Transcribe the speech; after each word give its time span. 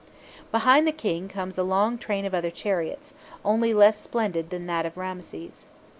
Behind 0.51 0.87
the 0.87 0.91
King 0.91 1.27
comes 1.27 1.59
a 1.59 1.63
long 1.63 1.99
train 1.99 2.25
of 2.25 2.33
other 2.33 2.49
chariots, 2.49 3.13
only 3.45 3.71
less 3.71 3.99
splendid 4.01 4.49
than 4.49 4.65
that 4.65 4.87
of 4.87 4.97
Ramses. 4.97 5.67